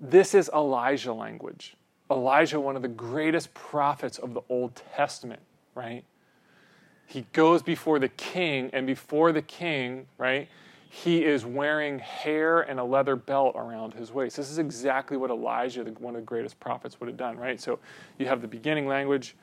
[0.00, 1.76] This is Elijah language.
[2.10, 5.42] Elijah, one of the greatest prophets of the Old Testament,
[5.74, 6.04] right?
[7.08, 10.46] he goes before the king, and before the king, right,
[10.90, 14.36] he is wearing hair and a leather belt around his waist.
[14.36, 17.58] This is exactly what Elijah, one of the greatest prophets, would have done, right?
[17.58, 17.78] So
[18.18, 19.34] you have the beginning language.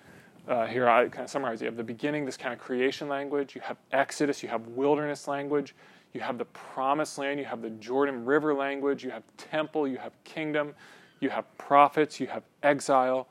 [0.48, 1.62] Uh, here, I kind of summarize.
[1.62, 3.56] You have the beginning, this kind of creation language.
[3.56, 4.44] You have Exodus.
[4.44, 5.76] You have wilderness language.
[6.14, 7.40] You have the promised land.
[7.40, 9.04] You have the Jordan River language.
[9.04, 9.88] You have temple.
[9.88, 10.76] You have kingdom.
[11.20, 12.20] You have prophets.
[12.20, 13.28] You have exile.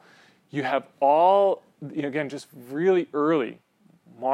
[0.51, 1.63] You have all,
[1.97, 3.61] again, just really early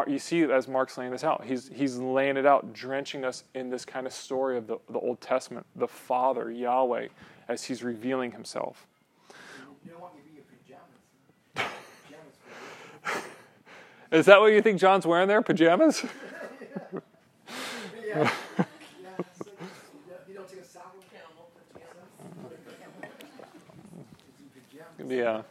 [0.07, 3.71] you see as Mark's laying this out, he's, he's laying it out, drenching us in
[3.71, 7.09] this kind of story of the, the Old Testament, the Father, Yahweh,
[7.49, 8.87] as he's revealing himself.
[9.85, 11.73] You don't want me to be in pajamas.
[12.07, 12.37] Pajamas
[13.03, 13.21] for
[14.11, 15.43] Is that what you think John's wearing there?
[15.43, 16.05] Pajamas?
[18.11, 18.23] Yeah.
[18.23, 18.31] yeah.
[19.19, 19.67] It's like, you,
[20.09, 20.91] don't, you don't take a shower.
[22.51, 25.13] It's in pajamas.
[25.13, 25.43] yeah.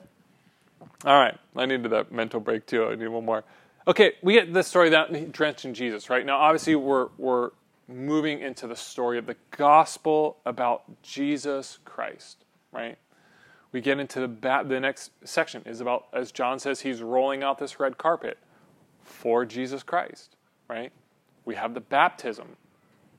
[1.06, 1.38] All right.
[1.56, 2.86] I needed that mental break too.
[2.86, 3.46] I need one more.
[3.88, 6.26] Okay, we get the story that drenched in Jesus, right?
[6.26, 7.52] Now, obviously, we're, we're
[7.88, 12.44] moving into the story of the gospel about Jesus Christ,
[12.74, 12.98] right?
[13.72, 17.58] We get into the, the next section is about, as John says, he's rolling out
[17.58, 18.38] this red carpet
[19.10, 20.36] for Jesus Christ,
[20.68, 20.92] right?
[21.46, 22.56] We have the baptism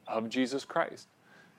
[0.06, 1.08] of Jesus Christ.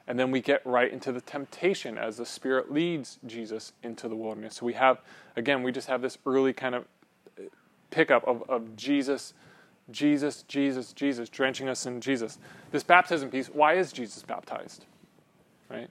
[0.07, 4.15] And then we get right into the temptation as the Spirit leads Jesus into the
[4.15, 4.55] wilderness.
[4.55, 5.01] So we have,
[5.35, 6.85] again, we just have this early kind of
[7.91, 9.33] pickup of, of Jesus,
[9.91, 12.39] Jesus, Jesus, Jesus, drenching us in Jesus.
[12.71, 14.85] This baptism piece, why is Jesus baptized?
[15.69, 15.89] Right?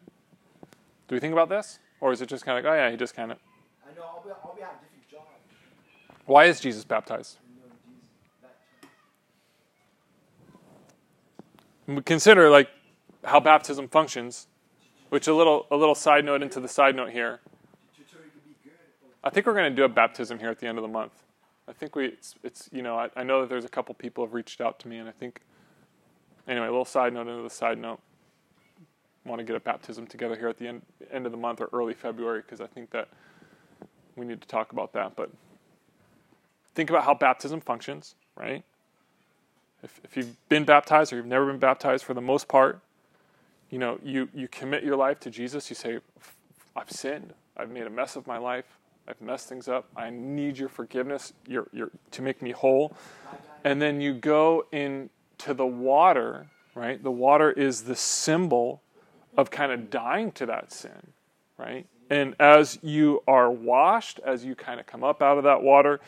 [1.08, 1.78] Do we think about this?
[2.00, 3.38] Or is it just kind of like, oh yeah, he just kind of.
[3.84, 5.26] I know I'll be, I'll be having different jobs.
[6.26, 7.38] Why is Jesus baptized?
[7.42, 8.02] You know, Jesus,
[8.42, 8.56] that,
[11.79, 12.68] we consider like
[13.24, 14.46] how baptism functions,
[15.08, 17.40] which a little a little side note into the side note here.
[19.22, 21.12] I think we're going to do a baptism here at the end of the month.
[21.68, 24.24] I think we it's, it's you know I, I know that there's a couple people
[24.24, 25.42] have reached out to me and I think
[26.48, 28.00] anyway a little side note into the side note.
[29.24, 31.68] Want to get a baptism together here at the end end of the month or
[31.72, 33.08] early February because I think that
[34.16, 35.14] we need to talk about that.
[35.14, 35.30] But
[36.74, 38.64] think about how baptism functions, right?
[39.82, 42.80] If, if you've been baptized or you've never been baptized, for the most part,
[43.70, 45.70] you know, you, you commit your life to Jesus.
[45.70, 45.98] You say,
[46.76, 47.32] I've sinned.
[47.56, 48.64] I've made a mess of my life.
[49.08, 49.86] I've messed things up.
[49.96, 52.96] I need your forgiveness your, your, to make me whole.
[53.64, 57.02] And then you go into the water, right?
[57.02, 58.82] The water is the symbol
[59.36, 61.12] of kind of dying to that sin,
[61.58, 61.86] right?
[62.08, 66.00] And as you are washed, as you kind of come up out of that water,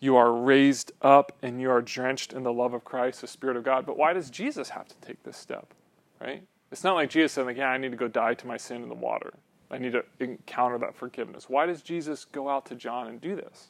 [0.00, 3.56] you are raised up and you are drenched in the love of Christ, the Spirit
[3.56, 3.84] of God.
[3.84, 5.74] But why does Jesus have to take this step?
[6.20, 6.42] Right?
[6.72, 8.82] It's not like Jesus said, like, yeah, I need to go die to my sin
[8.82, 9.34] in the water.
[9.70, 11.48] I need to encounter that forgiveness.
[11.48, 13.68] Why does Jesus go out to John and do this?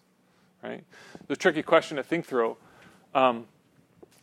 [0.62, 0.84] Right?
[1.26, 2.56] The tricky question to think through.
[3.14, 3.46] Um,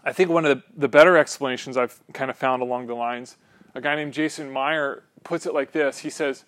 [0.03, 3.37] I think one of the, the better explanations I've kind of found along the lines,
[3.75, 5.99] a guy named Jason Meyer puts it like this.
[5.99, 6.45] He says,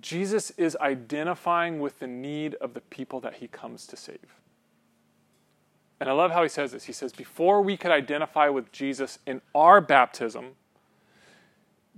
[0.00, 4.41] Jesus is identifying with the need of the people that he comes to save.
[6.02, 6.82] And I love how he says this.
[6.82, 10.56] He says, Before we could identify with Jesus in our baptism,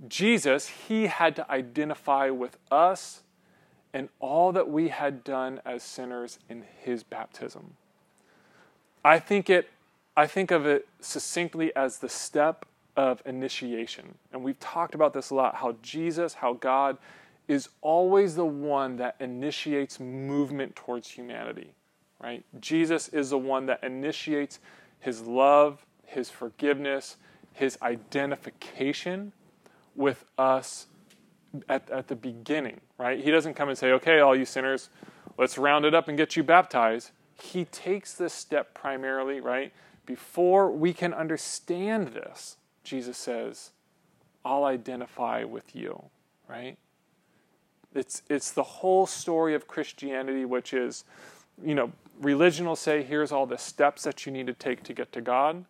[0.07, 3.23] Jesus, he had to identify with us
[3.95, 7.77] and all that we had done as sinners in his baptism.
[9.03, 9.69] I think it
[10.15, 14.13] I think of it succinctly as the step of initiation.
[14.31, 16.99] And we've talked about this a lot how Jesus, how God
[17.47, 21.73] is always the one that initiates movement towards humanity
[22.25, 22.43] right?
[22.59, 24.59] Jesus is the one that initiates
[24.99, 27.17] his love, his forgiveness,
[27.53, 29.31] his identification
[29.95, 30.87] with us
[31.69, 33.23] at, at the beginning, right?
[33.23, 34.89] He doesn't come and say, okay, all you sinners,
[35.37, 37.11] let's round it up and get you baptized.
[37.39, 39.71] He takes this step primarily, right?
[40.07, 43.69] Before we can understand this, Jesus says,
[44.43, 46.05] I'll identify with you,
[46.49, 46.77] right?
[47.93, 51.03] It's, it's the whole story of Christianity, which is,
[51.63, 54.93] you know, religion will say, here's all the steps that you need to take to
[54.93, 55.65] get to God.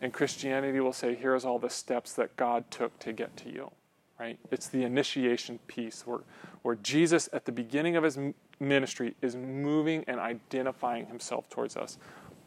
[0.00, 3.70] And Christianity will say, here's all the steps that God took to get to you.
[4.18, 4.38] Right?
[4.50, 6.20] It's the initiation piece where,
[6.62, 8.18] where Jesus, at the beginning of his
[8.60, 11.98] ministry, is moving and identifying himself towards us.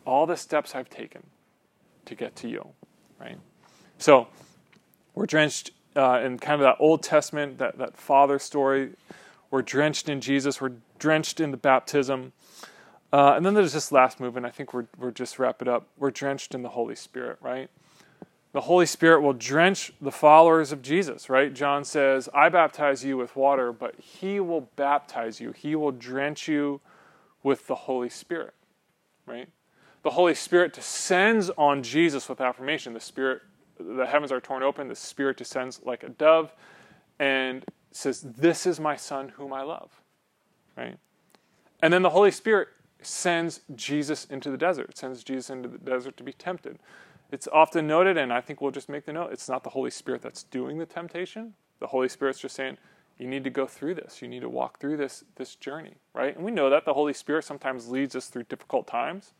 [0.06, 1.24] All the steps I've taken
[2.06, 2.68] to get to you.
[3.20, 3.38] Right?
[3.98, 4.28] So,
[5.14, 8.92] we're drenched uh, in kind of that Old Testament, that, that father story.
[9.52, 10.62] We're drenched in Jesus.
[10.62, 12.32] We're drenched in the baptism.
[13.12, 14.46] Uh, and then there's this last movement.
[14.46, 15.88] I think we're, we're just wrap it up.
[15.98, 17.70] We're drenched in the Holy Spirit, right?
[18.52, 21.54] The Holy Spirit will drench the followers of Jesus, right?
[21.54, 25.52] John says, I baptize you with water, but he will baptize you.
[25.52, 26.82] He will drench you
[27.44, 28.54] with the Holy Spirit,
[29.26, 29.50] right?
[30.04, 32.94] The Holy Spirit descends on Jesus with affirmation.
[32.94, 33.42] The Spirit,
[33.80, 36.54] the heavens are torn open, the Spirit descends like a dove
[37.20, 39.92] and says, This is my Son whom I love,
[40.76, 40.98] right?
[41.82, 42.70] And then the Holy Spirit
[43.02, 46.80] sends Jesus into the desert, sends Jesus into the desert to be tempted.
[47.32, 49.92] It's often noted, and I think we'll just make the note it's not the Holy
[49.92, 51.54] Spirit that's doing the temptation.
[51.80, 52.78] The Holy Spirit's just saying,
[53.20, 54.22] you need to go through this.
[54.22, 56.36] You need to walk through this, this journey, right?
[56.36, 59.34] And we know that the Holy Spirit sometimes leads us through difficult times.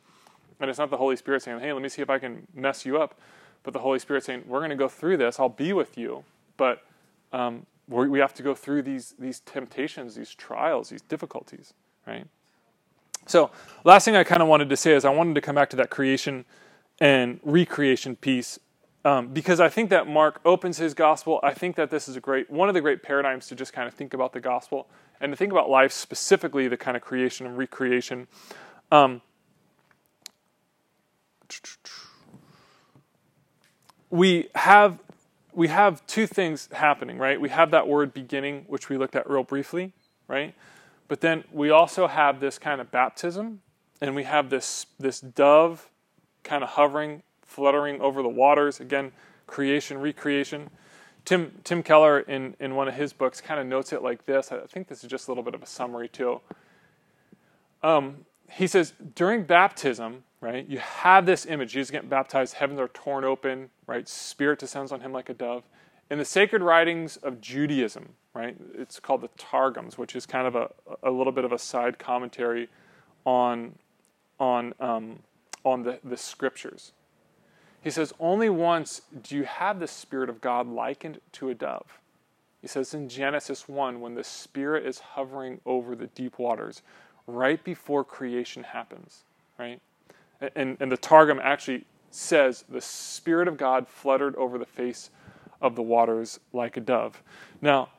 [0.60, 2.86] And it's not the Holy Spirit saying, hey, let me see if I can mess
[2.86, 3.18] you up.
[3.64, 5.40] But the Holy Spirit saying, we're going to go through this.
[5.40, 6.26] I'll be with you.
[6.58, 6.84] But
[7.32, 11.74] um, we have to go through these, these temptations, these trials, these difficulties,
[12.06, 12.28] right?
[13.26, 13.52] So,
[13.84, 15.76] last thing I kind of wanted to say is I wanted to come back to
[15.78, 16.46] that creation
[17.00, 18.60] and recreation piece
[19.06, 21.40] um, because I think that Mark opens his gospel.
[21.42, 23.88] I think that this is a great one of the great paradigms to just kind
[23.88, 24.88] of think about the gospel
[25.22, 28.28] and to think about life specifically, the kind of creation and recreation.
[28.92, 29.22] Um,
[34.10, 35.00] we have
[35.54, 37.40] we have two things happening, right?
[37.40, 39.94] We have that word beginning, which we looked at real briefly,
[40.28, 40.54] right?
[41.10, 43.62] But then we also have this kind of baptism,
[44.00, 45.90] and we have this, this dove
[46.44, 48.80] kind of hovering, fluttering over the waters.
[48.80, 49.12] Again,
[49.48, 50.70] creation, recreation.
[51.26, 54.52] Tim, Tim Keller, in, in one of his books, kind of notes it like this.
[54.52, 56.40] I think this is just a little bit of a summary, too.
[57.84, 61.74] Um, he says, during baptism, right, you have this image.
[61.74, 64.08] Jesus getting baptized, heavens are torn open, right?
[64.08, 65.64] Spirit descends on him like a dove.
[66.12, 70.56] In the sacred writings of Judaism, right, it's called the Targums, which is kind of
[70.56, 70.70] a,
[71.04, 72.70] a little bit of a side commentary
[73.26, 73.76] on,
[74.40, 75.20] on, um,
[75.64, 76.94] on the, the scriptures.
[77.82, 82.00] He says, Only once do you have the Spirit of God likened to a dove.
[82.62, 86.82] He says in Genesis 1, when the Spirit is hovering over the deep waters,
[87.26, 89.24] right before creation happens,
[89.58, 89.80] right?
[90.56, 95.10] And, and the Targum actually says the Spirit of God fluttered over the face
[95.62, 97.22] of the waters like a dove.
[97.62, 97.90] Now,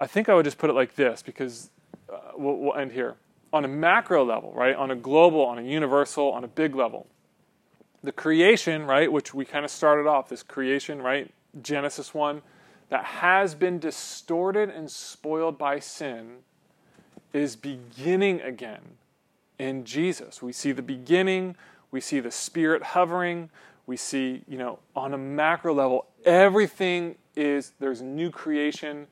[0.00, 1.70] I think I would just put it like this because
[2.10, 3.16] uh, we'll, we'll end here.
[3.52, 4.74] On a macro level, right?
[4.74, 7.06] On a global, on a universal, on a big level,
[8.02, 11.30] the creation, right, which we kind of started off, this creation, right,
[11.60, 12.40] Genesis 1,
[12.88, 16.38] that has been distorted and spoiled by sin
[17.32, 18.80] is beginning again
[19.58, 20.42] in Jesus.
[20.42, 21.56] We see the beginning,
[21.90, 23.50] we see the Spirit hovering,
[23.86, 29.06] we see, you know, on a macro level, everything is, there's new creation,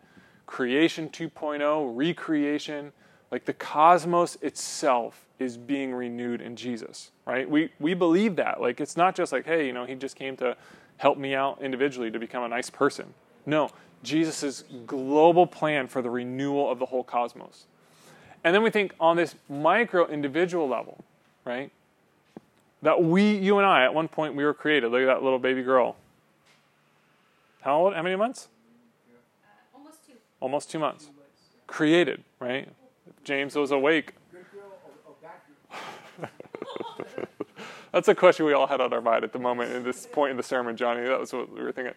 [0.49, 2.92] creation 2.0, recreation,
[3.30, 7.49] Like the cosmos itself is being renewed in Jesus, right?
[7.49, 8.61] We we believe that.
[8.61, 10.57] Like it's not just like, hey, you know, he just came to
[10.96, 13.12] help me out individually to become a nice person.
[13.44, 13.70] No,
[14.03, 17.66] Jesus' global plan for the renewal of the whole cosmos.
[18.42, 21.05] And then we think on this micro individual level,
[21.44, 21.70] right?
[22.82, 24.90] That we, you and I, at one point we were created.
[24.90, 25.96] Look at that little baby girl.
[27.61, 27.94] How old?
[27.94, 28.49] How many months?
[30.41, 30.78] Almost two.
[30.78, 31.11] Months.
[31.66, 32.68] Created, right?
[33.24, 34.14] James was awake.
[37.93, 40.30] That's a question we all had on our mind at the moment in this point
[40.30, 41.03] in the sermon, Johnny.
[41.03, 41.95] That was what we were thinking.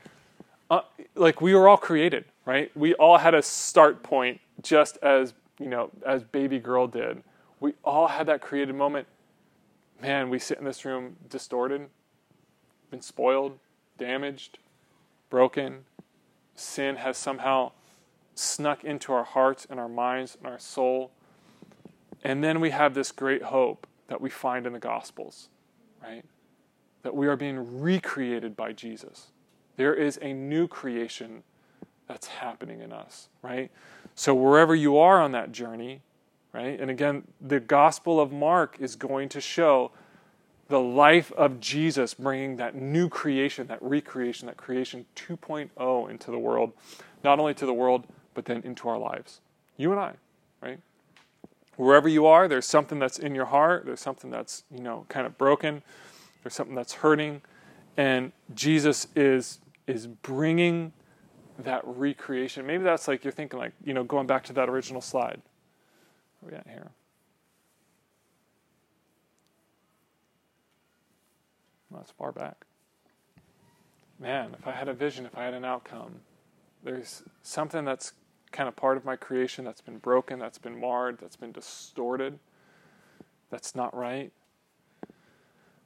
[0.70, 0.82] Uh,
[1.16, 2.72] like we were all created, right?
[2.76, 7.22] We all had a start point, just as you know, as baby girl did.
[7.60, 9.08] We all had that created moment.
[10.02, 11.88] Man, we sit in this room distorted,
[12.90, 13.60] been spoiled,
[13.98, 14.58] damaged,
[15.30, 15.86] broken.
[16.56, 17.72] Sin has somehow
[18.36, 21.12] snuck into our hearts and our minds and our soul.
[22.24, 25.50] And then we have this great hope that we find in the Gospels,
[26.02, 26.24] right?
[27.04, 29.28] That we are being recreated by Jesus.
[29.78, 31.44] There is a new creation
[32.08, 33.72] that's happening in us, right?
[34.16, 36.02] So wherever you are on that journey,
[36.54, 36.80] right?
[36.80, 39.92] And again, the Gospel of Mark is going to show
[40.68, 46.40] the life of Jesus bringing that new creation, that recreation, that creation 2.0 into the
[46.40, 46.74] world,
[47.24, 49.42] not only to the world, but then into our lives.
[49.78, 50.14] You and I,
[50.62, 50.80] right?
[51.78, 55.26] Wherever you are, there's something that's in your heart, there's something that's, you know, kind
[55.26, 55.82] of broken,
[56.44, 57.42] there's something that's hurting,
[57.98, 60.94] and Jesus is is bringing
[61.60, 62.66] that recreation.
[62.66, 65.42] Maybe that's like you're thinking like, you know, going back to that original slide.
[66.40, 66.92] Where we at here?
[71.92, 72.66] That's far back.
[74.20, 76.22] Man, if I had a vision, if I had an outcome,
[76.84, 78.14] there's something that's
[78.52, 82.40] kind of part of my creation that's been broken, that's been marred, that's been distorted,
[83.50, 84.32] that's not right.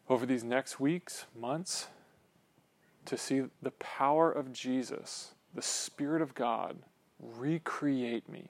[0.07, 1.87] Over these next weeks, months,
[3.05, 6.77] to see the power of Jesus, the Spirit of God,
[7.19, 8.49] recreate me,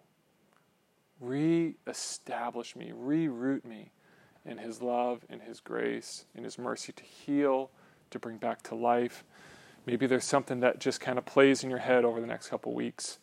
[1.19, 3.91] re-establish me, reroot me
[4.45, 7.69] in His love, in His grace, in His mercy to heal,
[8.11, 9.23] to bring back to life.
[9.85, 12.73] Maybe there's something that just kind of plays in your head over the next couple
[12.73, 13.19] weeks,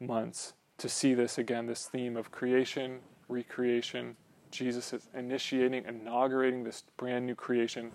[0.00, 4.16] months, to see this again, this theme of creation, recreation.
[4.50, 7.92] Jesus is initiating, inaugurating this brand new creation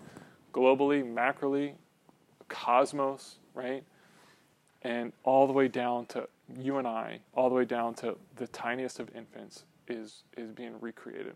[0.52, 1.74] globally, macroly,
[2.48, 3.84] cosmos, right?
[4.82, 8.46] And all the way down to you and I, all the way down to the
[8.46, 11.34] tiniest of infants, is, is being recreated.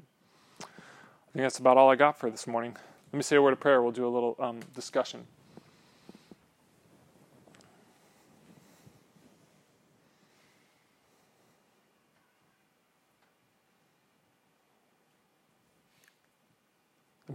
[0.61, 2.77] I think that's about all I got for this morning.
[3.13, 3.83] Let me say a word of prayer.
[3.83, 5.27] We'll do a little um, discussion.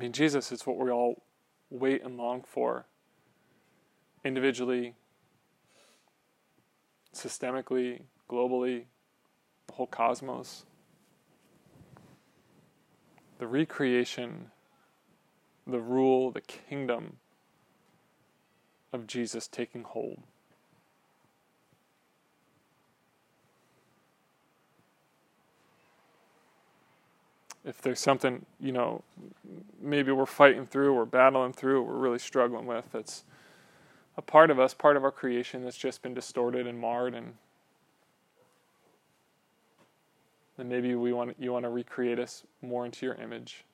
[0.05, 1.23] Mean, Jesus is what we all
[1.71, 2.85] wait and long for
[4.23, 4.93] individually,
[7.11, 8.83] systemically, globally,
[9.65, 10.65] the whole cosmos.
[13.39, 14.51] The recreation,
[15.65, 17.17] the rule, the kingdom
[18.93, 20.21] of Jesus taking hold.
[27.65, 29.01] If there's something you know
[29.81, 33.23] maybe we're fighting through we're battling through we're really struggling with that's
[34.17, 37.33] a part of us part of our creation that's just been distorted and marred and
[40.57, 43.65] then maybe we want you want to recreate us more into your image.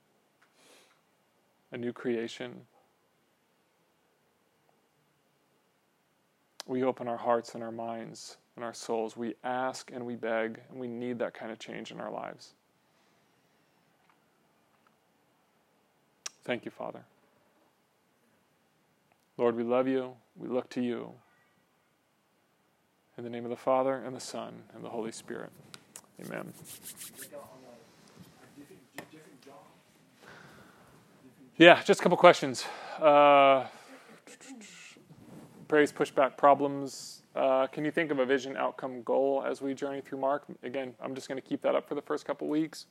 [1.71, 2.61] A new creation.
[6.65, 9.15] We open our hearts and our minds and our souls.
[9.15, 12.53] We ask and we beg and we need that kind of change in our lives
[16.43, 17.03] Thank you, Father.
[19.37, 20.13] Lord, we love you.
[20.35, 21.11] We look to you.
[23.17, 25.51] In the name of the Father, and the Son, and the Holy Spirit.
[26.25, 26.53] Amen.
[31.57, 32.65] Yeah, just a couple questions.
[32.99, 33.65] Uh,
[35.67, 37.21] praise, pushback, problems.
[37.35, 40.43] Uh, can you think of a vision, outcome, goal as we journey through Mark?
[40.63, 42.87] Again, I'm just going to keep that up for the first couple weeks.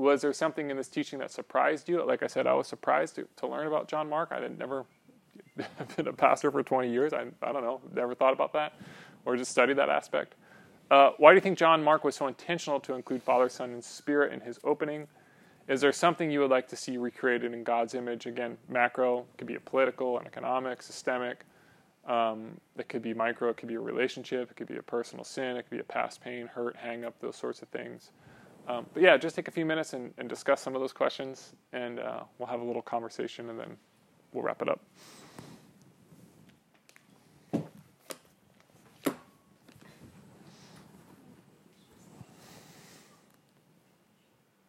[0.00, 2.02] Was there something in this teaching that surprised you?
[2.06, 4.30] Like I said, I was surprised to, to learn about John Mark.
[4.32, 4.86] I had never
[5.96, 7.12] been a pastor for 20 years.
[7.12, 8.72] I, I don't know, never thought about that
[9.26, 10.36] or just studied that aspect.
[10.90, 13.84] Uh, why do you think John Mark was so intentional to include Father, Son, and
[13.84, 15.06] Spirit in his opening?
[15.68, 18.24] Is there something you would like to see recreated in God's image?
[18.24, 21.44] Again, macro, could be a political, an economic, systemic.
[22.06, 25.24] Um, it could be micro, it could be a relationship, it could be a personal
[25.24, 28.12] sin, it could be a past pain, hurt, hang up, those sorts of things.
[28.68, 31.54] Um, but yeah, just take a few minutes and, and discuss some of those questions,
[31.72, 33.76] and uh, we'll have a little conversation, and then
[34.32, 34.80] we'll wrap it up.